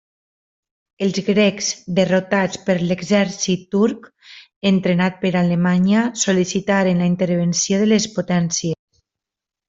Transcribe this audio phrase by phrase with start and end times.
[1.07, 1.65] Els grecs,
[1.97, 4.07] derrotats per l'exèrcit turc
[4.73, 9.03] entrenat per Alemanya, sol·licitaren la intervenció de les potències.